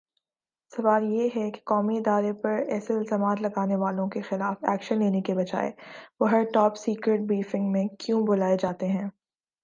[0.71, 5.71] سوال یہ ہےکہ قومی ادارے پر ایسےالزامات لگانے والوں کے خلاف ایکشن لینے کی بجائے
[6.19, 9.07] وہ ہر ٹاپ سیکرٹ بریفنگ میں کیوں بلائےجاتے ہیں